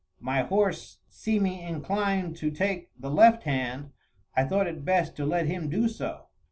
My 0.19 0.41
horse 0.41 0.97
seeming 1.09 1.59
inclined 1.61 2.35
to 2.37 2.49
take 2.49 2.89
the 2.97 3.11
left 3.11 3.43
hand, 3.43 3.91
I 4.35 4.45
thought 4.45 4.65
it 4.65 4.83
best 4.83 5.15
to 5.17 5.27
let 5.27 5.45
him 5.45 5.69
do 5.69 5.87
so. 5.87 6.25